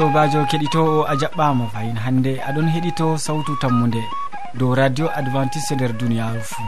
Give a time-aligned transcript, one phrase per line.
[0.00, 2.32] sobajo keɗitowo a jaɓɓama fayin hande.
[2.48, 4.00] Aɗon heɗito sawtu tammude
[4.58, 6.64] dow radio adventiste nder duniyaru fou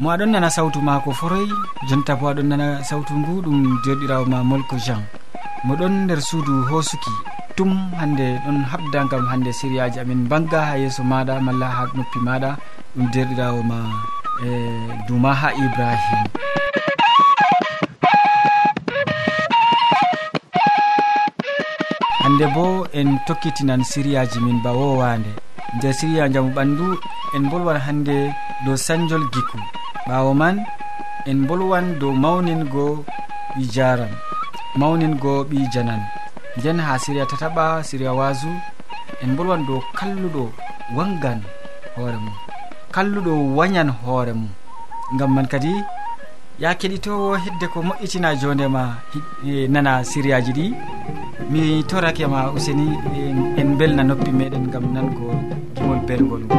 [0.00, 1.48] mo aɗon nana sawtu mako foroy
[1.88, 5.00] jonta bo aɗon nana sawtu ngu ɗum derɗirawo ma molko jean.
[5.66, 7.12] Moɗon nder suudu hosuki
[7.56, 12.18] tum hande ɗon habda gam hande sériyaji amin bangga ha yeeso maɗa malla ha noppi
[12.26, 12.50] maɗa
[12.94, 13.78] ɗum derɗirawo ma
[14.44, 16.20] eh, e duma ha ibrahim.
[22.38, 25.30] hande bo en tokkitinan siriyaji min ba wowande.
[25.76, 26.86] Nde siriya jamu ɓandu
[27.34, 28.32] en bolwan hande
[28.64, 29.58] dow sanjol giku.
[30.08, 30.62] Ɓawo man
[31.26, 33.04] en bolwan dow mawningo
[33.56, 34.14] ɓi jaran.
[34.76, 36.00] Mawningo ɓi janan.
[36.56, 38.46] Nden ha siriya tataɓa siriya wasu
[39.22, 40.52] en bolwan dow kalluɗo
[40.96, 41.40] wangan
[41.96, 42.34] hoore mum.
[42.94, 44.50] Kalluɗo wayan hoore mum.
[45.18, 45.74] Gam man kadi
[46.60, 48.82] ya keɗitowo hedde ko moƴƴitina jondema
[49.44, 50.97] e nana siriyaji ɗi.
[51.50, 52.88] mi torakema useni
[53.60, 55.28] en belna noppi meɗen gam nango
[55.74, 56.56] gimol belgol ngol.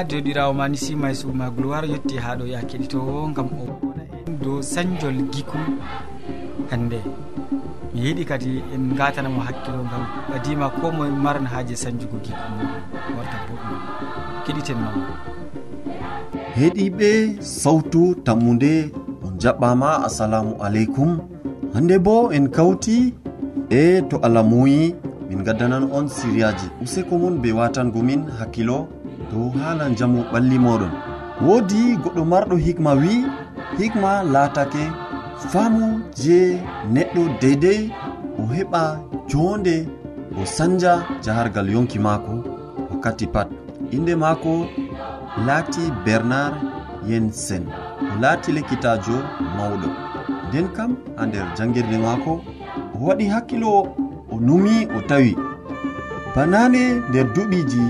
[0.00, 4.04] ha derɗirawo ma ni simay suma gloire yetti ha ɗo ya keɗitowo gam o wona
[4.26, 5.58] en dow sañjol giku
[6.70, 7.00] hande
[7.92, 12.70] mi yiɗi kadi en gatanamo hakkilo gam ɓadima ko moe maran haaji sañjugo giku mum
[13.16, 13.78] warta boɗɗum.
[14.44, 15.02] Keɗiten mamo
[16.56, 17.10] heeɗiɓe
[17.62, 18.72] sawtu tammude
[19.24, 21.10] on jaɓɓama assalamu aleykum.
[21.74, 22.96] Hande bo en kawti
[23.80, 24.94] e to allah muyi
[25.28, 26.68] min gaddanan on siriyaji.
[26.84, 28.78] Useko mon be watangomin hakkilo.
[29.30, 30.92] dow haala jamu ɓalli moɗon
[31.46, 33.14] woodi goɗɗo marɗo hikma wi
[33.78, 34.84] hikma laatake
[35.50, 35.84] faamu
[36.22, 36.38] je
[36.94, 37.80] neɗɗo deydey
[38.40, 38.82] o heɓa
[39.30, 39.76] jonde
[40.40, 40.92] o sanja
[41.24, 42.34] jahargal yonki maako
[42.90, 43.48] wakkati pat.
[43.96, 44.52] Inde maako
[45.46, 46.54] laati bernard
[47.08, 47.64] yensen
[48.10, 49.16] o laati lekkitajo
[49.56, 49.88] mawɗo.
[50.48, 52.32] Nden kam ha nder jangirde maako
[52.94, 53.70] o waɗi hakkilo
[54.32, 55.32] o numi o tawi.
[56.34, 57.84] Banane nder duɓiji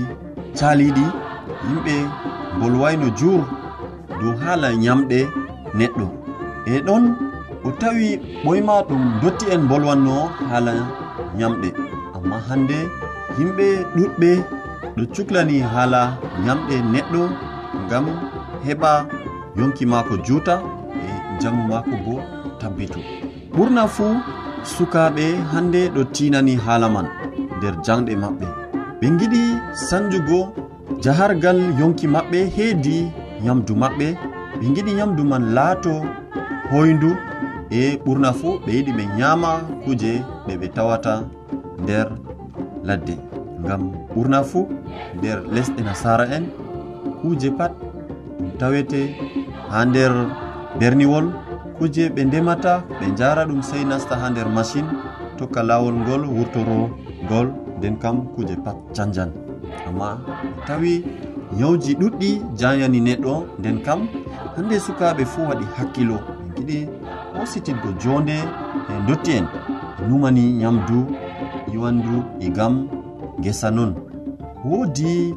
[0.59, 1.05] caliɗi
[1.67, 1.95] yimɓe
[2.59, 3.41] bolwayno jur
[4.19, 5.19] dow haala ñamɗe
[5.77, 6.05] neɗɗo.
[6.71, 7.03] E ɗon
[7.67, 8.07] o tawi
[8.43, 10.13] ɓoyma ɗum dotti en bolwanno
[10.49, 10.73] haala
[11.39, 11.69] ñamɗe.
[12.15, 12.77] Amma hande
[13.37, 13.65] yimɓe
[13.95, 14.29] ɗuɗɓe
[14.95, 16.01] ɗo cuklani haala
[16.45, 17.21] ñamɗe neɗɗo
[17.85, 18.05] ngam
[18.65, 18.91] heɓa
[19.57, 20.55] yonki maako juuta
[21.05, 21.07] e
[21.41, 22.13] jamu maako bo
[22.59, 22.99] tabbitu.
[23.55, 24.13] Ɓurna fuu
[24.73, 27.07] sukaaɓe hande ɗo tinani haala man
[27.57, 28.47] nder janɗe maɓɓe.
[28.99, 29.41] Ɓe giɗi
[29.87, 30.39] sanjugo
[31.03, 32.95] jahargal yonki maɓɓe heedi
[33.43, 34.07] nyamdu maɓɓe.
[34.59, 35.93] Ɓe giɗi nyamdu man laato
[36.71, 37.09] hoyndu
[37.79, 39.49] e ɓurna fuu ɓe yiɗi ɓe nyaama
[39.83, 40.11] kuje
[40.45, 41.13] ɓe ɓe tawata
[41.83, 42.07] nder
[42.87, 43.15] ladde.
[43.63, 43.81] Ngam
[44.13, 44.61] ɓurna fuu
[45.17, 46.43] nder lesɗe nasara en
[47.21, 47.73] kuje pat
[48.37, 49.01] ɗum tawete
[49.71, 50.13] ha nder
[50.79, 51.25] berniwol.
[51.77, 54.89] Kuje ɓe ndemata ɓe jara ɗum sey nasta ha nder machine
[55.37, 56.77] tokka lawol ngol wurtoro
[57.25, 59.31] ngol nden kam kuje pat canjan
[59.91, 60.09] amma
[60.67, 61.03] tawi
[61.59, 62.29] ñawji ɗuɗɗi
[62.59, 63.99] jayani neɗɗo nden kam
[64.55, 66.17] hande sukaɓe fuu waɗi hakkilo.
[66.39, 66.77] Min giɗi
[67.35, 68.35] hositidgo jonde
[68.91, 69.45] e dotti en
[70.07, 70.97] numani ñamdu
[71.71, 72.87] yiwandu e gam
[73.43, 73.91] gesa non.
[74.65, 75.33] Woodi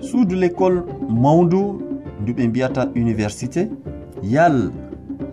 [0.00, 0.82] suudu l'école
[1.22, 1.60] mawndu
[2.20, 3.70] ndu ɓe mbiyata université.
[4.22, 4.70] Yal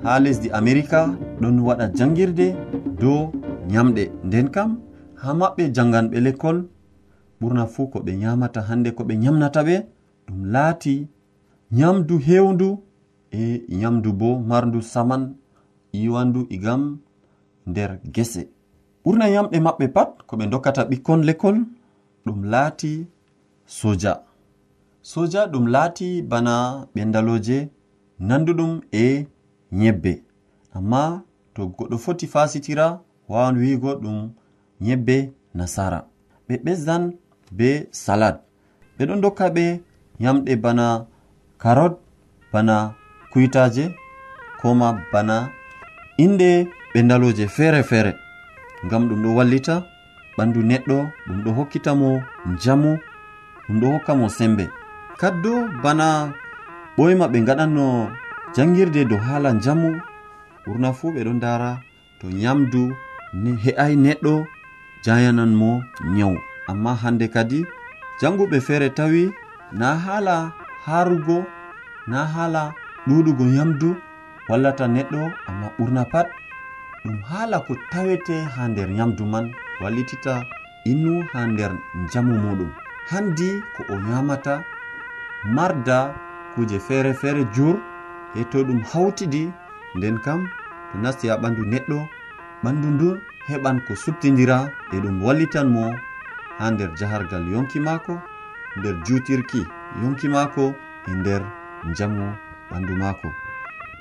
[0.03, 1.09] ha lesdi américa
[1.41, 2.55] ɗon waɗa jangirde
[2.99, 3.31] dow
[3.71, 4.77] ñamɗe nden kam
[5.21, 6.63] ha maɓɓe janganɓe l'école
[7.39, 9.75] ɓurna fuu ko ɓe nyamata hande ko ɓe nyamnata ɓe
[10.27, 11.07] ɗum laati
[11.77, 12.69] nyamdu hewndu
[13.31, 15.23] e nyamdu bo marndu saman
[15.93, 16.81] iwandu igam
[17.69, 18.41] nder gese.
[19.03, 21.57] Ɓurna yamɗe maɓɓe pat ko ɓe dokkata ɓikkon lekol
[22.25, 22.91] ɗum laati
[23.65, 24.13] soja.
[25.01, 26.53] Soja ɗum laati bana
[26.95, 27.57] ɓendaloje
[28.27, 29.27] nanduɗum e
[29.71, 30.23] nyebbe
[30.77, 31.01] amma
[31.53, 32.85] to goɗɗo foti fasitira
[33.29, 34.17] wawan wiigo ɗum
[34.81, 35.99] nyebbe nasara.
[36.47, 37.03] Ɓe ɓesdan
[37.57, 38.35] be salad.
[38.97, 39.65] Ɓe ɗon dokka ɓe
[40.23, 40.85] yamɗe bana
[41.61, 41.93] carot
[42.51, 42.75] bana
[43.31, 43.85] kuytaje
[44.61, 45.35] koma bana
[46.17, 46.49] inde
[46.93, 48.11] ɓe ndaloje feere feere
[48.85, 49.75] ngam ɗum ɗo wallita
[50.37, 50.97] ɓandu neɗɗo
[51.27, 52.09] ɗum ɗo hokkita mo
[52.51, 52.91] njamu
[53.65, 54.65] ɗum ɗo hokka mo sembe.
[55.19, 55.53] Kaddo
[55.83, 56.07] bana
[56.97, 57.85] ɓoyma ɓe gaɗanno
[58.55, 59.89] jangirde dow haala njamu
[60.65, 61.71] ɓurna fuu ɓe ɗon dara
[62.19, 62.81] to nyamdu
[63.63, 64.33] he'ai neɗɗo
[65.05, 65.69] jayanan mo
[66.15, 66.37] nyawu.
[66.71, 67.59] amma hande kadi
[68.19, 69.23] janguɓe feere tawi
[69.79, 70.35] na haala
[70.85, 71.37] harugo
[72.07, 72.61] na haala
[73.07, 73.89] ɗuɗugo yamdu
[74.49, 76.27] wallata neɗɗo amma ɓurna pat
[77.03, 79.45] ɗum haala ko tawete ha nder yamdu man
[79.81, 80.33] wallitita
[80.91, 81.71] innu ha nder
[82.11, 82.71] jamu muɗum.
[83.09, 84.63] Handi ko o yamata
[85.55, 85.97] marda
[86.55, 87.75] kuje feere feere jur
[88.35, 89.51] e to ɗum hawtidi
[89.95, 90.39] nden kam
[90.91, 91.97] to nasti ha ɓandu neɗɗo
[92.63, 93.15] ɓandu ndun
[93.49, 94.57] heɓan ko subtidira
[94.93, 95.83] e ɗum wallitan mo
[96.59, 98.13] ha nder jahargal yonki maako
[98.77, 99.61] nder jutirki
[100.01, 100.65] yonki maako
[101.09, 101.41] e nder
[101.97, 102.25] jamu
[102.69, 103.29] ɓandu maako.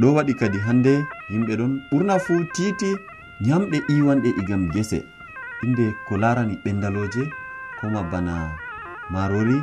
[0.01, 0.93] Ɗo waɗi kadi hande
[1.33, 2.91] yimɓe ɗon ɓurna fuu tiiti
[3.47, 4.99] nyamɗe iwanɗe igam e gese
[5.65, 7.23] inde ko larani ɓendaloje
[7.79, 8.35] koma bana
[9.13, 9.59] marori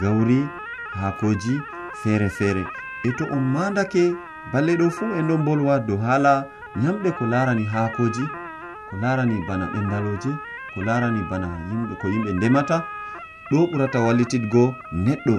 [0.00, 0.38] gawri
[1.00, 1.54] hakoji
[2.00, 2.62] feere feere
[3.06, 4.02] e to on mandake
[4.52, 6.32] balle ɗo fuu en ɗon bolwa dow haala
[6.82, 8.24] nyamɗe ko larani hakoji
[8.88, 10.30] ko larani bana ɓendaloje
[10.74, 12.76] ko larani bana yimɓe ko yimɓe ndemata
[13.50, 14.62] ɗo ɓurata wallitidgo
[15.04, 15.34] neɗɗo.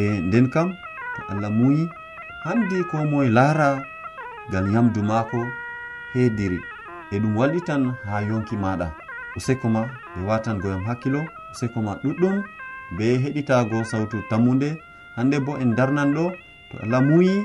[0.00, 0.68] E nden kam
[1.14, 1.88] to allah muyi
[2.44, 3.68] handi ko moye laara
[4.48, 5.38] ngam yamdu maako
[6.12, 6.58] heediri
[7.12, 8.88] e ɗum wallitan ha yonki maɗa.
[9.36, 9.80] Useko ma
[10.14, 11.20] ɓe watan goyam hakkilo
[11.52, 12.34] useko ma ɗuɗɗum
[12.96, 14.68] be heɗitago sawtu tammude
[15.16, 16.24] hande bo en darnan ɗo
[16.70, 17.44] to allah muyi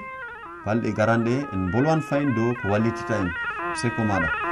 [0.66, 3.30] balɗe garanɗe en bolwan fayin dow ko wallitita en.
[3.74, 4.47] Useko maɗa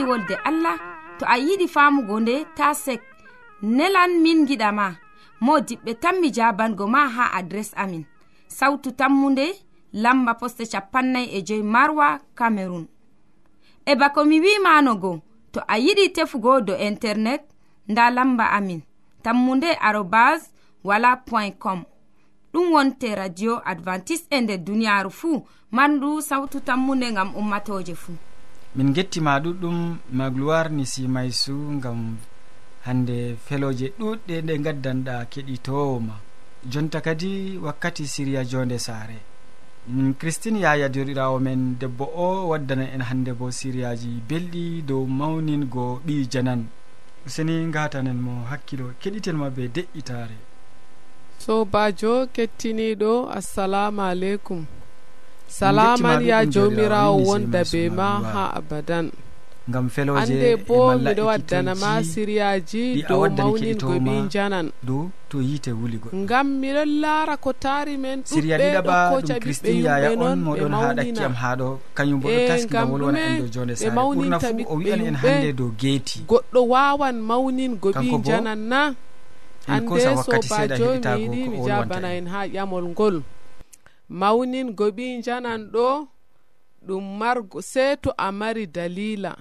[0.00, 0.78] andi wolde allah
[1.18, 3.02] to a yiɗi famugo nde ta sek.
[3.62, 4.96] Nelan min giɗama
[5.40, 8.04] mo diɓɓe tan mi jabango ma ha adres amin.
[8.48, 9.46] Sautu tammunde
[9.92, 12.86] lamba poste capannay e joyi marwa camerun
[13.86, 15.20] e bako mi wimanogo
[15.52, 17.42] to a yiɗi tefugo do internet
[17.88, 18.82] nda lamba amin.
[19.22, 20.50] Tammunde arobas
[20.84, 21.84] wala point com.
[22.52, 25.46] Ɗum wonte radio advantice e nder duniyaru fuu.
[25.70, 28.16] Mandu sautu tammunde gam ummatoje fuu.
[28.76, 29.78] min gettima ɗuɗɗum
[30.12, 32.16] magloire ni simaysu gam
[32.86, 36.14] hande feloje ɗuɗɗe ɗe gaddanɗa keɗitowo ma
[36.72, 39.18] jonta kadi wakkati siriya jonde saare.
[39.88, 46.00] Min christine yaya joriɗawo men debbo o waddana en hande bo siriyaji belɗi dow mawningo
[46.06, 46.62] ɓi janan.
[47.26, 50.36] Useni gatanen mo hakkilo keɗitenma be de'itare
[51.38, 54.66] sobajo kettiniɗo assalamu aleykum.
[55.50, 59.10] salaman ya jawmirawo wonda be ma ha abadan.
[59.70, 64.66] Gam feloje ande e bo miɗo e waddanama siriyaji dow mawningo ɓi janan.
[64.82, 66.26] dow to yiite wuli goɗɗo.
[66.26, 71.34] Gam miɗon laara ko taari men siriya ɗiɗaɓa ɗum christinyaya on moɗon ha ɗakki am
[71.42, 73.90] haɗo kañum bo ɗo eh, taski ma wolwona en dow jonde sare.
[73.94, 76.18] Ɓurna fu o wi'an en hannde dow geeti.
[76.30, 78.82] Goɗɗo wawan mawningo ɓi janan na.
[79.68, 82.26] ande sobajo mi yiɗi mi jabana en.
[82.26, 83.22] ha ƴamol ngol.
[84.10, 86.08] mawnin goɓi janan ɗo
[86.86, 89.32] ɗum margo sey to a mari dalila.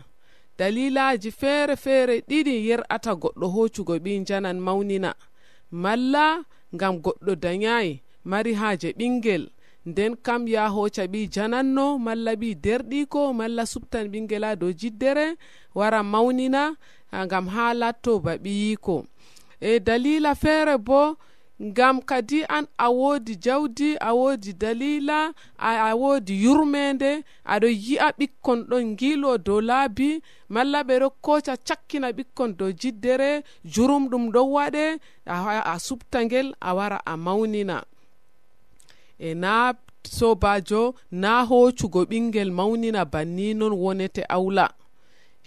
[0.58, 5.12] Dalilaji feere feere ɗiɗi yer'ata goɗɗo hoccugo ɓi janan mawnina.
[5.72, 6.26] Malla
[6.76, 9.44] ngam goɗɗo dayayi mari haaje ɓingel.
[9.86, 15.38] Nden kam ya hoca ɓi jananno malla ɓi derɗiko malla subtan ɓingel ha dow jiddere
[15.78, 16.76] wara mawnina
[17.26, 19.06] ngam ha latto ba ɓiyiko.
[19.62, 21.18] E dalila feere bo
[21.62, 27.24] ngam kadi an a woodi jawdi a woodi dalila a, a woodi yurmede
[27.54, 33.44] aɗo yi'a ɓikkon ɗon giilo dow laabi malla ɓe ɗo koca cakkina ɓikkon dow jiddere
[33.74, 34.84] jurumɗum ɗon waɗe
[35.26, 37.84] a, a subta ngel a wara a mawnina.
[39.20, 39.74] E na
[40.18, 44.66] sobajo na hoccugo ɓingel mawnina banni non wonete awla.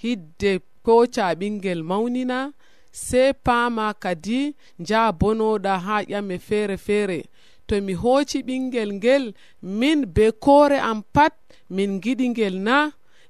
[0.02, 2.52] Hidde koca ɓingel mawnina
[2.92, 7.18] sey paama kadi njaha bonoɗa ha ƴame feere feere
[7.66, 9.24] to mi hooci ɓingel ngel
[9.62, 11.34] min be koore am pat
[11.70, 12.76] min giɗi ngel na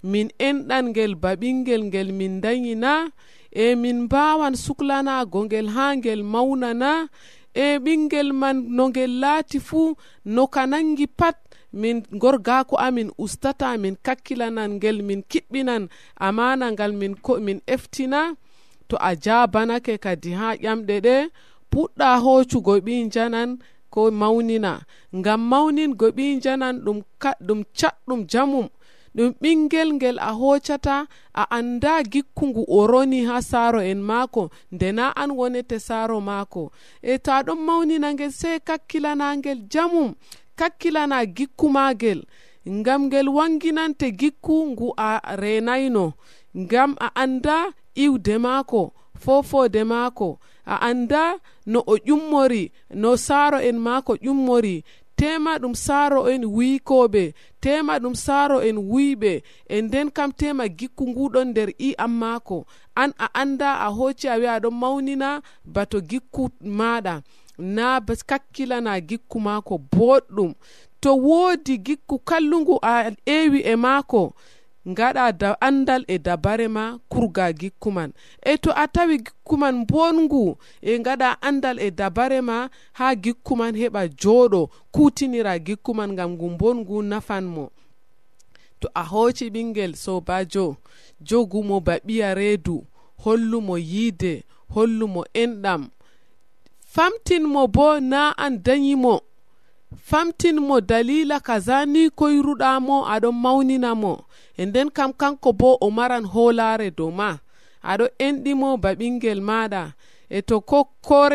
[0.03, 2.93] min enɗan ngel ba ɓingel ngel min dañi na
[3.65, 6.93] e min mbawan suklanago ngel ha ngel mawna na
[7.55, 9.95] e ɓingel man no ngel laati fuu
[10.35, 11.37] no ka nangi pat
[11.81, 15.83] min gorgako amin ustata min kakkilanan ngel min kiɓɓinan
[16.27, 18.21] amana ngal min ko min eftina.
[18.93, 21.15] to a jabanake kadi ha ƴamɗe ɗe
[21.71, 23.51] puɗɗa hoccugo ɓi janan
[23.91, 24.73] ko mawnina.
[25.17, 26.99] Ngam mawningo ɓi janan ɗum
[27.47, 28.69] ɗum caɗɗum jamum.
[29.17, 35.05] Ɗum ɓingel ngel a hoccata a anda gikkungu o roni ha saaro en maako ndena
[35.17, 36.63] an wonete saaro maako.
[37.03, 40.15] E to aɗon mawnina ngel sey kakkilanagel jamum
[40.59, 42.21] kakkilana gikku magel
[42.69, 46.13] ngam ngel wanginante gikku ngu a renayno
[46.57, 50.39] ngam a anda iwde maako fofode maako.
[50.67, 54.83] A anda no o ƴummori no saaro en maako ƴummori.
[55.17, 61.05] Tema ɗum saaro en wiikoɓe tema ɗum saaro en wuyɓe e nden kam tema gikku
[61.09, 62.67] nguɗon nder i'am maako.
[62.97, 67.23] An a anda a hocci a wi'a aɗon mawnina bato gikku maɗa
[67.59, 70.55] na kakkilana gikku maako boɗɗum.
[71.01, 74.33] To woodi gikku kallungu a ewi e maako.
[74.87, 78.13] gaɗa da andal e dabare ma kurga gikku man.
[78.43, 83.57] E to a tawi gikku man bongu e gaɗa andal e dabare ma ha gikku
[83.57, 87.71] man heɓa jooɗo kutinira gikku man ngam ngu bongu nafan mo.
[88.81, 90.77] To a hoci ɓingel sobajo
[91.21, 92.85] jogumo ba ɓiya reedu
[93.23, 94.43] hollumo yiide
[94.75, 95.91] hollumo enɗam.
[96.95, 99.21] Famtinmo bo na an dayimo
[99.97, 104.15] famtinmo dalila kaza ni koyruɗamo aɗon mawninamo
[104.57, 107.39] e nden kam kanko bo o maran hoolare dow ma.
[107.91, 109.93] Aɗo enɗimo ba ɓingel maɗa.
[110.31, 110.79] E to ko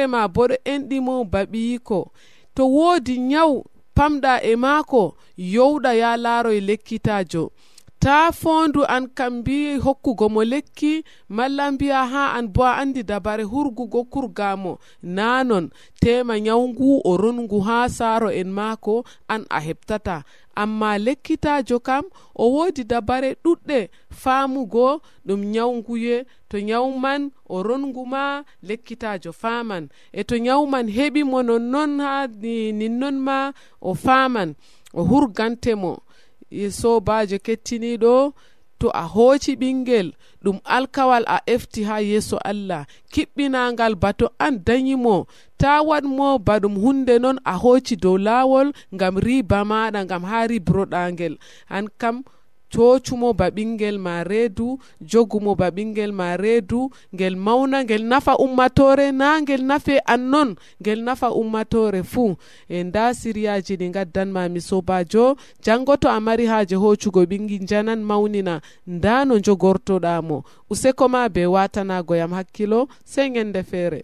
[0.07, 1.99] ma bo ɗo enɗimo ba ɓiyiko.
[2.55, 3.63] To woodi nyawu
[3.95, 7.51] pamɗa e maako yowɗa ya laaroye lekkitajo
[7.99, 13.03] ta fondu an kam mbi hokkugo mo lekki malla mbiya ha an bo a andi
[13.03, 14.77] dabare hurgugo kurgamo.
[15.03, 20.23] Nanon tema nyawgu o rongu ha saaro en maako an a heɓtata
[20.55, 23.89] amma lekkitajo kam o woodi dabare ɗuɗɗe
[24.21, 31.41] faamugo ɗum nyawguye to nyawman o rongu ma lekkitajo faaman e to nyawman heɓi mo
[31.43, 32.27] nonnon ha
[32.79, 33.51] ninnon ma
[33.81, 34.55] o faaman
[34.93, 35.93] o hurgantemo
[36.79, 38.33] sobajo kettiniɗo
[38.79, 40.13] to a hooci ɓingel
[40.43, 42.85] ɗum alkawal a efti ha yeeso allah.
[43.11, 45.25] Kiɓɓinangal bato an dayimo
[45.57, 50.47] ta waɗmo ba ɗum hunde noon a hooci dow laawol ngam riba maɗa ngam ha
[50.47, 51.33] ribroɗangel.
[51.69, 52.23] An kam
[52.73, 59.11] cocumo ba ɓinguel ma reedu jogumo ba ɓinguel ma reedu ngel mawna ngel nafa ummatore
[59.11, 62.35] na ngel nafe an non ngel nafa ummatore fuu
[62.69, 68.61] e nda siriyaji ɗi gaddanmami sobajo jango to a mari haaje hoccugo ɓingi janan mawnina
[68.87, 74.01] nda no jogortoɗamo useko ma be watanagoyam hakkilo sey gende feere.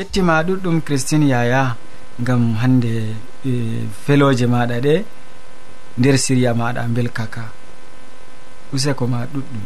[0.00, 1.76] gettima ɗuɗɗum christine yaya
[2.26, 2.92] gam hande
[3.44, 3.50] e,
[4.04, 4.94] feloje maɗa ɗe
[5.98, 7.42] nder siriya maɗa belkaka
[8.74, 9.64] useko ma ɗuɗɗum.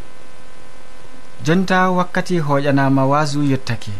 [1.45, 3.93] Jonta wakkati hoƴanama wasu yettake.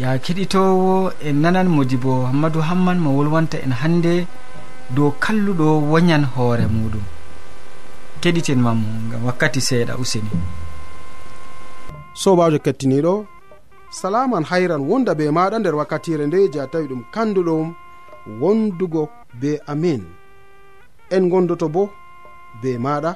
[0.00, 4.26] Ya keɗitowo en nanan modibo hammadou hamman mo wolwanta en hande
[4.90, 7.04] dow kalluɗo woñan hoore muɗum.
[8.20, 10.30] Keɗiten mammo gam wakkati seeɗa useni.
[12.14, 13.14] Sobajo kettiniɗo
[13.92, 17.66] salaman hayran wonda be maɗa nder wakkatire nde je a tawi ɗum kanduɗum
[18.40, 19.02] wondugo
[19.40, 20.02] be amin.
[21.14, 21.82] En gondoto bo
[22.62, 23.12] be maɗa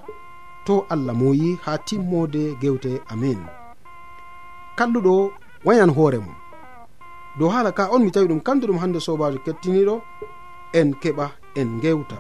[0.66, 3.40] to allah moyi ha timmode gewte amin.
[4.78, 5.32] Kalluɗo
[5.64, 6.36] wayan hoore mum.
[7.38, 9.94] Dow haala ka on mi tawi ɗum kanduɗum hande sobajo kettiniɗo
[10.78, 11.26] en keɓa
[11.60, 12.16] en gewta.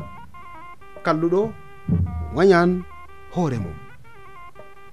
[1.04, 1.40] Kalluɗo
[2.36, 2.70] wayan
[3.34, 3.76] hoore mum.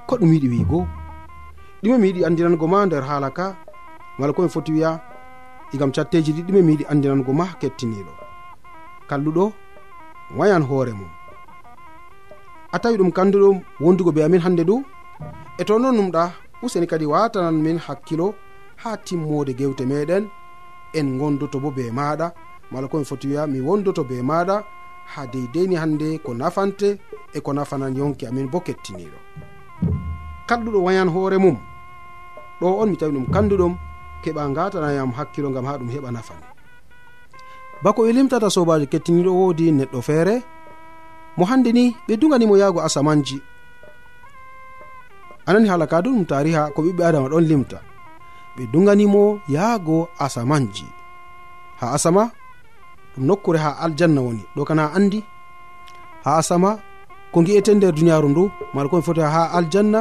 [0.07, 0.79] Ko ɗum yiɗi wiigo
[1.83, 3.45] ɗume mi yiɗi andinango ma nder haala ka
[4.17, 4.91] mala komi foti wiya
[5.73, 8.13] igam catteji ɗi ɗume mi yiɗi andinango ma kettiniɗo.
[9.09, 9.45] Kalluɗo
[10.37, 11.11] wayan hoore mum.
[12.71, 13.47] A tawi ɗum kanduɗo
[13.83, 14.75] wondugo be amin hannde du
[15.59, 16.23] e to non numɗa
[16.63, 18.27] useni kadi watanan min hakkilo
[18.81, 20.23] ha timmode gewte meɗen
[20.97, 22.31] en gondoto bo be maɗa.
[22.71, 24.55] Mala komi foti wiya mi wondoto be maɗa
[25.13, 26.89] ha deydeyni hannde ko nafante
[27.35, 29.19] e ko nafanan yonki amin bo kettiniɗo.
[30.47, 31.72] Kalɗuɗo wayan hoore mum.
[32.63, 33.73] ɗo on mi tawi ɗum kanduɗum
[34.23, 36.45] keɓa gatanayam hakkilo gam ha ɗum heɓa nafani
[37.83, 40.35] bako e limtata sobajo kettiniɗo wodi neɗɗo feere
[41.37, 43.41] mo hande ni ɓe duganimo yahgo asamanji.
[45.45, 47.77] Anani hala ka ɗum tariha ko ɓiɓɓe adama ɗon limta.
[48.55, 50.85] Ɓe duganimo yahgo asamanji.
[51.79, 52.31] Ha asama
[53.15, 54.43] ɗum nokkure ha aljanna woni.
[54.55, 55.19] Ɗo kana andi?
[56.25, 56.79] Ha asama
[57.33, 58.43] ko gi'ete nder duniyaru ndu
[58.73, 59.99] mala komi foti ha aljanna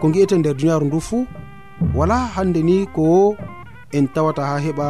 [0.00, 1.26] ko gi'ete nder duniyaru ndu fuu
[1.94, 3.36] wala hande ni ko
[3.92, 4.88] en tawata ha heɓa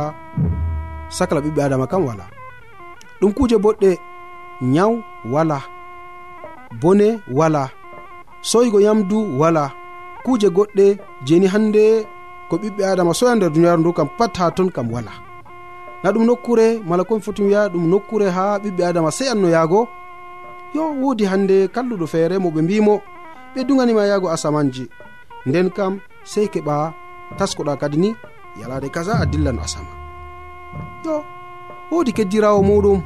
[1.17, 2.25] sakla ɓiɓɓe adama kam wala.
[3.21, 3.91] Ɗum kuje boɗɗe
[4.75, 4.93] nyaw
[5.33, 5.59] wala
[6.81, 7.09] bone
[7.39, 7.63] wala
[8.51, 9.65] soygo yamdu wala
[10.25, 10.87] kuje goɗɗe
[11.27, 11.85] jeni hande
[12.49, 15.13] ko ɓiɓɓe adama soya nder duniyaru ndu kam pat ha ton kam wala.
[16.02, 19.81] Na ɗum nokkure mala komi foti wiya ɗum nokkure ha ɓiɓɓe adama sey anno yaago.
[20.75, 22.95] Yo wodi hande kalluɗo feere mo ɓe mbimo
[23.55, 24.85] ɓe duganima yaago asamanji.
[25.47, 25.93] nden kam
[26.33, 26.76] sey keɓa
[27.39, 28.11] taskoɗa kadi ni
[28.61, 29.93] yalade kaza a dillan asama.
[31.05, 31.15] Yo
[31.91, 32.99] wodi keddirawo muɗum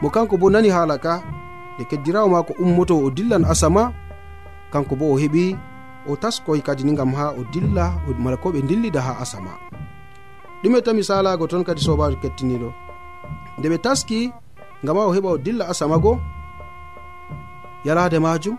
[0.00, 1.14] mo kanko bo nani haala ka
[1.74, 3.82] nde keddirawo mako ummoto o dillan asama
[4.72, 5.44] kanko bo o heɓi
[6.10, 7.84] o taskoy kadi ni gam ha o dilla
[8.24, 9.52] mala ko ɓe dillida ha asama.
[10.62, 12.68] Ɗume tami salago toon kadi sobajo kettiniɗo.
[13.58, 14.18] Nde ɓe taski
[14.84, 16.12] gam ha o heɓa o dilla asama go
[17.86, 18.56] yalade majum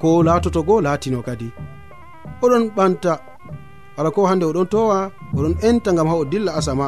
[0.00, 1.48] ko latoto go latino kadi.
[2.42, 3.12] oɗon ɓanta
[3.98, 4.98] ala ko hande oɗon towa
[5.36, 6.86] oɗon enta gam ha o dilla asama.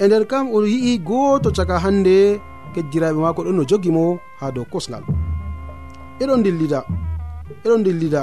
[0.00, 2.40] E nder kam o yi'i goto caka hande
[2.74, 5.04] kejjiraɓe mako ɗon no jogi mo ha dow kosgal.
[6.22, 6.80] Eɗon dillida
[7.64, 8.22] eɗon dillida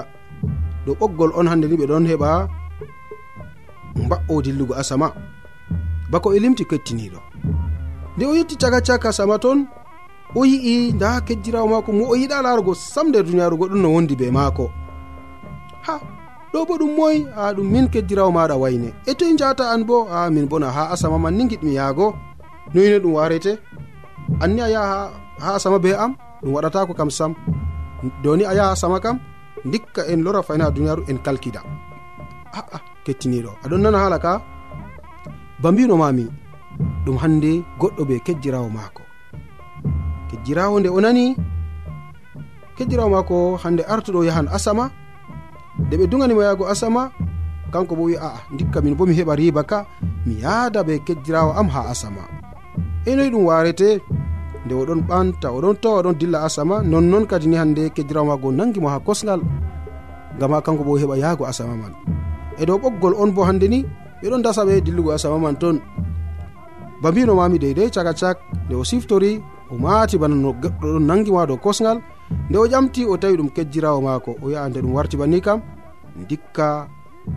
[0.86, 2.30] dow ɓoggol on hande ni ɓe ɗon heɓa
[4.06, 5.08] mba'o dillugo asama.
[6.12, 7.20] Bako e limti kettiniɗo.
[8.16, 9.60] Nde o yetti caka caka sama ton
[10.36, 14.16] o yi'i nda kejjirawo mako mo o yiɗa larugo sam nder duniyaru goɗɗum no wondi
[14.16, 14.66] be maako.
[15.86, 16.17] Ha
[16.52, 18.90] ɗo bo ɗum moy a ɗum min keddirawo maɗa wayne.
[19.10, 22.08] E toye jata an bo a min bona ha asama man ni giɗmi yaago.
[22.74, 23.54] Noyine ɗum warete?
[24.44, 24.98] Anni a yaha
[25.44, 26.12] ha asama be am?
[26.42, 27.32] Ɗum waɗatako kam sam.
[28.24, 29.18] Doni a yaha asama kam?
[29.72, 31.62] Dikka en lora fayna ha duniyaru en kalkida.
[32.58, 33.52] Aa kettiniɗo.
[33.64, 34.32] Aɗon nana hala ka?
[35.62, 36.26] Ba mbino mami
[37.06, 39.04] ɗum hande goɗɗo ɓe kejjirawo maako.
[40.30, 41.26] Kejjirawo nde o nani?
[42.78, 44.86] Kejjirawo maako hande artuɗo yahan asama
[45.86, 47.12] nde ɓe duganimo yahgo asama
[47.72, 49.86] kanko bo wi aa dikka min bo mi heɓa riba ka
[50.26, 52.24] mi yaada ɓe kejjirawo am ha asama.
[53.10, 53.90] Enoyi ɗum warete
[54.66, 58.88] nde oɗon ɓanta oɗon tawa oɗon dilla asama nonnon kadi ni hande kejjirawo mago nangimo
[58.94, 59.42] ha kosgal
[60.40, 61.94] gam ha kanko bo heɓa yahgo asama man.
[62.60, 63.80] E dow ɓoggol on bo hande ni
[64.22, 65.78] ɓeɗon dasa ɓe dillugo asama man ton.
[67.02, 69.32] Ba mbinomami deydey caka cak nde o siftori
[69.72, 72.00] o maati bana no goɗɗo ɗon nangimo ha dow kosgal
[72.50, 75.62] nde o ƴamti o tawi ɗum kejjirawo maako o yaha nde ɗum warti banni kam
[76.30, 76.88] dikka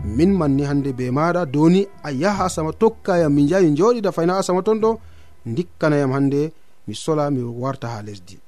[0.05, 4.39] min manni hande be maɗa doni a yaha asama tokkayam mi jaha mi joɗida fayna
[4.39, 4.99] asama ton ɗo
[5.47, 6.53] dikkanayam hande
[6.87, 8.39] mi sola mi warta ha lesdi.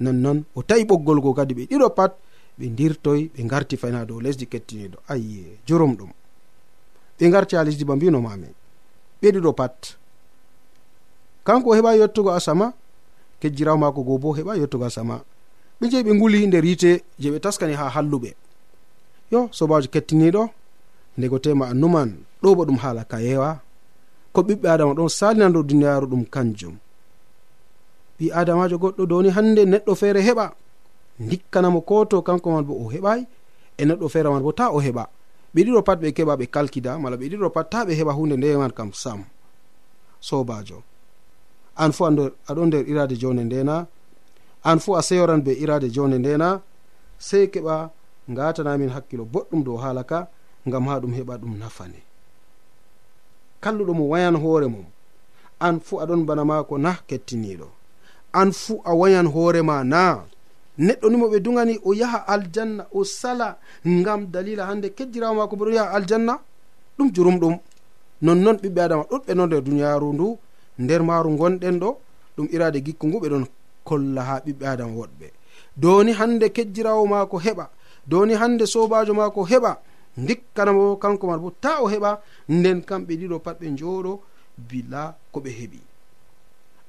[0.00, 2.12] Nonnon o tawi ɓoggol go kadi ɓe ɗiɗo pat
[2.58, 6.10] ɓe dirtoy ɓe garti fayna dow lesdi kettiniɗo ayye jurum ɗum.
[7.18, 8.46] Ɓe garti ha lesdi ba mbinomami
[9.22, 9.96] ɓe ɗiɗo pat.
[11.44, 12.72] Kanko o heɓa yettugo asama
[13.40, 15.20] kejjirawo mako go bo heɓa yettugo asama.
[15.80, 18.30] ɓe jehi ɓe nguli nder yite je ɓe taskani ha halluɓe.
[19.32, 20.42] Yo sobajo kettiniɗo
[21.16, 22.10] ndego tema a numan
[22.42, 23.60] ɗo bo ɗum haala kayewa
[24.32, 26.76] ko ɓiɓɓe adama ɗon salina dow duniyaru ɗum kanjum.
[28.18, 30.46] Ɓi adamajo goɗɗo doni hande neɗɗo feere heɓa.
[31.18, 33.20] Dikkanamo ko to kanko man bo o heɓai
[33.78, 35.04] e neɗɗo feere man bo ta o heɓa.
[35.54, 38.36] Ɓe ɗiɗo pat ɓe keɓa ɓe kalkida mala ɓe ɗiɗo pat ta ɓe heɓa hunde
[38.36, 39.24] ndeman kam sam.
[40.20, 40.82] Sobajo
[41.76, 43.86] an fu aɗo nder irade jonde ndena
[44.64, 46.60] an fuu a seyoran be irade jonde ndena
[47.18, 47.90] sey keɓa
[48.28, 50.18] gatanamin hakkilo boɗɗum dow haala ka
[50.68, 52.00] ngam ha ɗum heɓa ɗum nafane.
[53.62, 54.84] Kalluɗo mo wayan hoore mum
[55.60, 57.68] an fuu aɗon bana maako na kettiniɗo.
[58.32, 60.24] An fuu a wayan hoorema na
[60.78, 65.72] neɗɗo nimo ɓe dugani o yaha aljanna o sala ngam dalila hande kejjirawo maako boɗo
[65.72, 66.38] yaha aljanna
[66.96, 67.54] ɗum jurumɗum.
[68.22, 70.38] Nonnon ɓiɓɓe adama ɗuɗɓe no nder duniyaru ndu
[70.78, 71.90] nder maaru gonɗen ɗo
[72.36, 73.44] ɗum irade gikku ngu ɓeɗon
[73.84, 75.26] kolla ha ɓiɓɓe adama woɗɓe.
[75.76, 77.66] Doni hande kejjirawo mako heɓa
[78.06, 79.72] doni hande sobajo mako heɓa
[80.16, 84.20] dikkanamo kanko man bo ta o heɓa nden kamɓe ɗiɗo pat ɓe jooɗo
[84.68, 85.80] bila ko ɓe heɓi.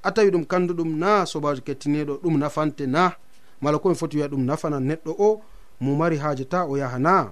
[0.04, 3.13] A tawi ɗum kandu ɗum na sobajo kettineɗo ɗum nafante na
[3.62, 5.41] mala komi foti wiya ɗum nafana neɗɗo o
[5.80, 7.32] mo mari haaje ta o yaha na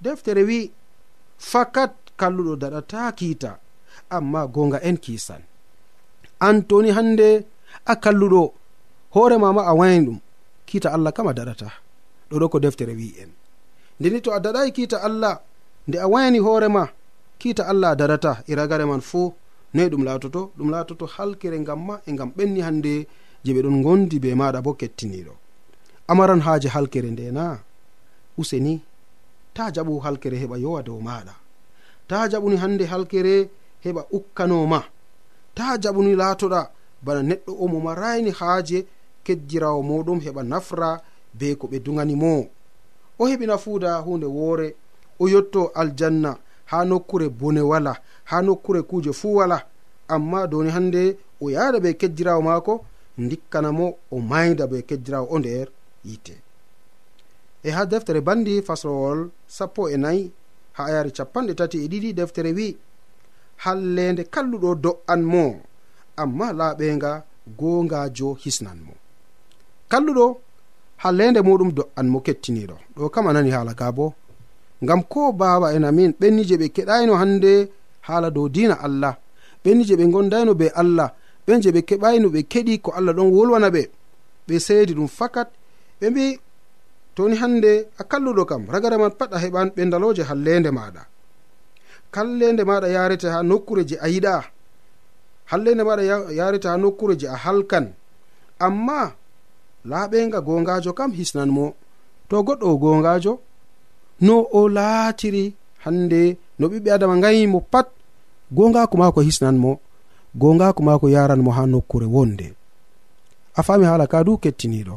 [0.00, 0.70] deftere wi
[1.38, 3.58] fakat kalluɗo daɗata kiita
[4.10, 5.42] amma gonga en kiisan.
[6.40, 7.46] An toni hande
[7.86, 8.52] a kalluɗo.
[9.14, 10.18] Hoorema ma a wayani ɗum
[10.66, 11.68] kiita allah kam a daɗata.
[12.30, 13.30] Ɗo ɗo ko deftere wi en
[14.00, 15.40] ndeni to a daɗayi kiita allah
[15.88, 16.88] nde a wayani hoorema
[17.40, 18.32] kiita allah a daɗata.
[18.48, 19.34] E Iragare man fuu
[19.74, 23.06] noyi ɗum laatoto ɗum laatoto halkere ngam ma e ngam ɓenni hannde
[23.44, 25.32] je ɓe ɗon gondi be maɗa bo kettiniɗo
[26.08, 27.58] amaran haaje halkere nde na?
[28.38, 28.80] Useni
[29.54, 31.34] ta jaɓu halkere heɓa yowa dow maɗa
[32.08, 33.34] ta jaɓuni hannde halkere
[33.84, 34.80] heɓa ukkanoma
[35.54, 36.60] ta jaɓuni laatoɗa.
[37.02, 38.86] bana neɗɗo o mo marayni haaje
[39.24, 41.00] kejjirawo muɗum heɓa nafra
[41.34, 42.46] be ko ɓe dugani mo.
[43.18, 44.74] O heɓi nafuuda hunde woore
[45.18, 49.66] o yotto aljanna ha nokkure bone wala ha nokkure kuuje fuu wala.
[50.08, 52.84] Amma doni hande o yaada be kejjirawo maako
[53.18, 55.68] dikkana mo o mayda be kejjirawo o nder
[56.04, 56.34] yite
[57.62, 60.32] e ha deftere bandi faslowol sappo e nayi
[60.72, 62.76] ha ayari capanɗe tati e ɗiɗi deftere wi
[63.64, 65.60] hallende kalluɗo do'an mo.
[66.22, 67.10] amma laaɓenga
[67.58, 68.94] gongajo hisnan mo
[69.90, 70.26] kalluɗo
[71.02, 74.06] hallende muɗum do'an mo kettiniɗo ɗo kam a nani hala ka bo
[74.82, 77.52] ngam ko baaba en amin ɓenni je ɓe keɗayno hande
[78.02, 79.14] hala dow dina allah.
[79.64, 81.08] Ɓenni je ɓe gondayno be allah.
[81.46, 83.82] Ɓen je ɓe keɓayno ɓe keɗi ko allah ɗon wolwana ɓe.
[84.48, 85.48] Ɓe seedi ɗum fakat.
[86.00, 86.38] Ɓe mbi
[87.14, 91.02] toni hande a kalluɗo kam ragara man pat a heɓan ɓendaloje hallende maɗa
[92.10, 94.42] kallende maɗa yarete ha nokkure je a yiɗa
[95.50, 96.02] hallay ne waɗa
[96.38, 97.86] yarita ha nokkure je a halkan.
[98.58, 99.12] Amma
[99.90, 101.74] laaɓenga gongajo kam hisnan mo
[102.28, 103.32] to goɗɗo o gongajo
[104.26, 105.44] no o laatiri
[105.84, 106.20] hande
[106.58, 107.88] no ɓiɓɓe adama gayimo pat
[108.56, 109.72] gongako mako hisnan mo
[110.40, 112.46] gongako mako yaran mo ha nokkure wonde.
[113.54, 114.96] A fami hala ka du kettiniɗo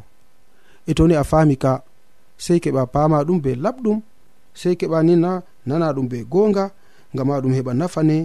[0.87, 1.71] e toni a fami ka
[2.37, 3.97] sei keɓa pama ɗum be laɓɗum
[4.59, 5.31] sei keɓa nina
[5.67, 6.65] nana ɗum be gonga
[7.13, 8.17] ngama ɗum heɓa nafane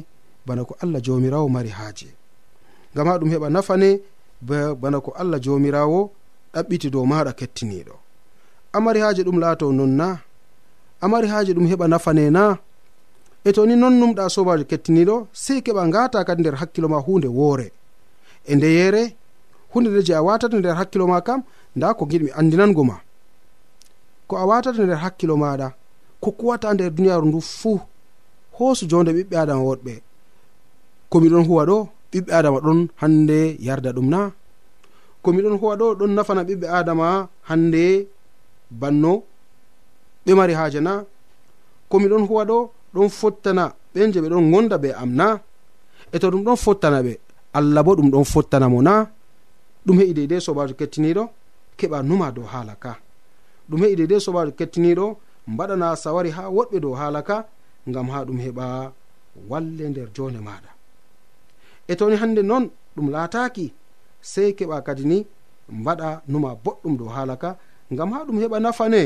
[0.51, 2.11] bana ko allah jomirawo mari haaje.
[2.95, 3.91] Ngam ha ɗum heɓa nafane
[4.83, 6.11] bana ko allah jomirawo
[6.55, 7.95] ɗaɓɓiti dow maɗa kettiniɗo.
[8.77, 10.09] Amari haaje ɗum laato non na
[11.01, 12.59] amari haaje ɗum heɓa nafane na
[13.45, 17.29] e to ni non numɗa sobajo kettiniɗo sei keɓa ngata kadi nder hakkilo ma hunde
[17.29, 17.67] woore.
[18.51, 19.03] E ndeyere
[19.73, 21.41] hunde nde je a watata nder hakkilo ma kam
[21.77, 22.97] nda ko giɗmi andinango ma.
[24.29, 25.69] Ko a watata nder hakkilo maɗa
[26.23, 27.81] ko kuwata nder duniyaru ndu fuu
[28.57, 29.95] hoosu jonde ɓiɓɓe adama woɗɓe.
[31.11, 31.77] ko miɗon huwa ɗo
[32.13, 34.21] ɓiɓɓe adama ɗon hande yarda ɗum na.
[35.23, 37.07] Ko miɗon huwa ɗo ɗon nafana ɓiɓɓe adama
[37.49, 37.83] hande
[38.81, 39.13] banno.
[40.25, 40.93] Ɓe mari haaje na.
[41.91, 42.59] Ko miɗon huwa ɗo
[42.95, 45.27] ɗon fottana ɓen je ɓe ɗon gonda be am na.
[46.15, 47.13] E to ɗum ɗon fottana ɓe
[47.59, 48.95] allah bo ɗum ɗon fottana mo na.
[49.87, 51.23] Ɗum heƴi deydei sobajo kettiniɗo
[51.79, 52.93] keɓa numa dow haala ka.
[53.69, 55.07] Ɗum heƴi deydei sobajo kettiniɗo
[55.53, 57.37] mbaɗana sawari ha woɗɓe dow haala ka
[57.89, 58.67] ngam ha ɗum heɓa
[59.51, 60.80] walle nder jonde maɗa.
[61.91, 62.65] e toni hande noon
[62.97, 63.67] ɗum laataki
[64.33, 65.19] sey keɓa kadi ni
[65.81, 67.51] mbaɗa numa boɗɗum dow haala ka
[67.93, 69.03] ngam ha ɗum heɓa nafane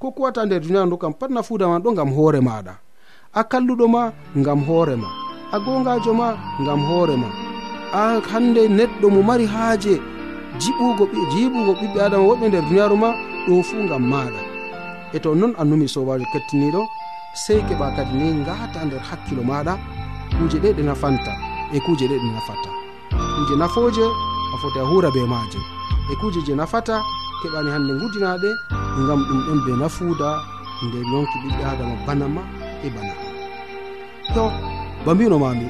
[0.00, 2.74] ko kuwata nder duniya ndu kam pat nafuuda ma ɗo ngam hoore maɗa
[3.38, 4.02] a kalluɗo ma
[4.40, 5.08] ngam hoore ma
[5.54, 6.28] a gongajo ma
[6.62, 7.28] ngam hoore ma
[8.00, 9.94] a hande neɗɗo mo mari haaje
[10.60, 13.08] jiɓugo jiɓugo ɓiɓɓe adama woɗɓe nder duniyaru ma
[13.46, 14.40] ɗo fuu ngam maɗa
[15.14, 16.82] e to noon numi sobajo kettiniɗo
[17.44, 19.72] sey keɓa kadi ni ngata nder hakkilo maɗa
[20.36, 21.49] kuje ɗe ɗe nafanta.
[21.72, 22.70] e kuje ɗe ɗi nafata.
[23.36, 24.04] Kuje nafoje
[24.54, 25.58] a foti a hura be maje.
[26.12, 26.96] E kuje je nafata
[27.42, 28.50] keɓani hande gudinaɗe
[29.02, 30.28] ngam ɗum ɗon be nafuda
[30.84, 32.42] nde yonki ɓiɓɓe adama bana ma
[32.84, 33.12] e bana.
[34.34, 34.44] To
[35.04, 35.66] ba mbinomami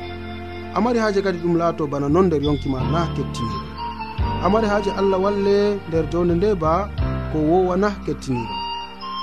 [0.74, 3.60] amari haaji kadi ɗum laato bana non nder yonki ma na kettiniɗe
[4.44, 5.56] amari haaji allah walle
[5.88, 6.72] nder jonde nde ba
[7.32, 8.54] ko wowana kettiniɗo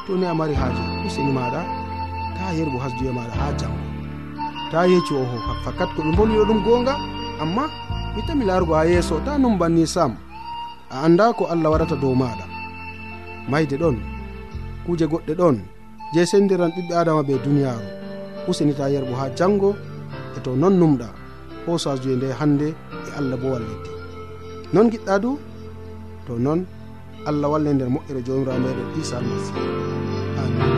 [0.06, 1.62] to ni a mari haaji useni maɗa
[2.36, 3.87] ta yerbo hasduye maɗa ha jango
[4.72, 5.38] ta yeecu oho.
[5.64, 6.96] Fakat ko ɓe bonio ɗum gonga
[7.42, 7.64] amma
[8.16, 10.12] mi tami laarugo ha yeeso ta non banni sam
[10.94, 12.46] a anda ko allah waɗata dow maɗa
[13.52, 13.98] mayde ɗon
[14.86, 15.56] kuje goɗɗe ɗon
[16.14, 17.88] je sendiran ɓiɓɓe adama be duniyaaru
[18.50, 19.70] usinita yerɓo ha jango
[20.36, 21.08] e to non numɗa
[21.66, 22.68] hosajuye nde hande
[23.08, 23.90] e allah bo wallete
[24.74, 25.32] non giɗɗa du
[26.26, 26.60] to non
[27.30, 29.60] allah walle nder moƴƴere jomirawo meɗen isa almasihu
[30.42, 30.77] amin.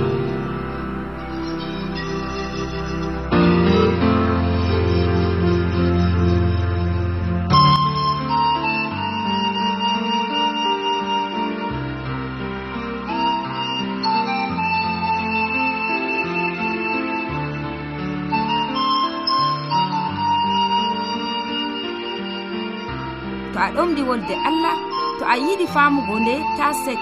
[24.00, 24.76] andi wolde allah
[25.20, 27.00] to a yiɗi famugo nde ta sek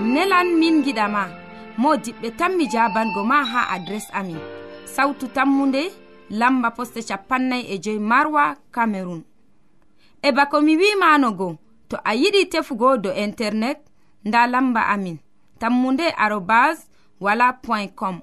[0.00, 1.28] nelan min giɗama
[1.78, 4.38] mo diɓɓe tan mi jabango ma ha adres amin.
[4.84, 5.92] Sautu tammunde
[6.30, 9.22] lamba poste capannay e joyi marwa camerun
[10.22, 13.78] e bako mi wimanogo to a yiɗi tefugo do internet
[14.24, 15.18] nda lamba amin.
[15.58, 16.86] Tammunde arobas
[17.20, 18.20] wala point com.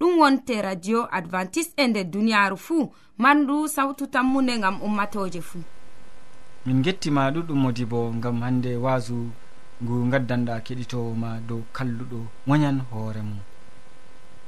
[0.00, 5.75] Ɗum wonte radio advantice e nder duniyaru fuu mandu sawtu tammunde ngam ummatoje fuu.
[6.66, 9.30] min gettima ɗuɗɗum modi bo gam hande wasu
[9.82, 13.38] ngu gaddanɗa keɗitowo ma dow kalluɗo moñan hoore mum.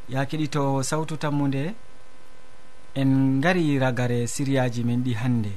[0.08, 1.74] Ya keɗitowo sawtu tammude
[2.94, 5.52] en gari ragare siriyaji men ɗi hande.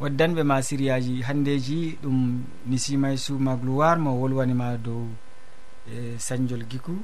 [0.00, 5.06] Waddanɓe ma siriyaji handeji ɗum nisimay suma gloire mo wolwanima dow
[5.86, 6.96] e sañjol giku.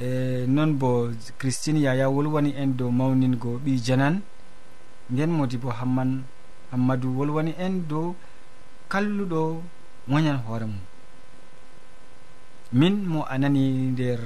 [0.00, 4.22] E non bo christine yaya wolwani en dow mawningo ɓi janan.
[5.10, 6.24] Nden modi bo hamman
[6.72, 8.14] ammadou wolwani en dow
[8.88, 9.62] kalluɗo
[10.08, 10.80] moñan hoore mum.
[12.72, 14.20] Min mo a nani nder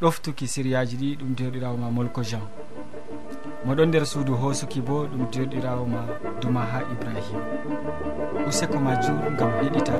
[0.00, 2.44] ɗoftuki siriyaji ɗi ɗum derɗirawo ma molko jean.
[3.66, 6.00] Moɗon nder suudu hosuki bo ɗum derɗirawo ma
[6.40, 7.44] duma ha ibrahima
[8.48, 9.94] useko ma jur gam heɗita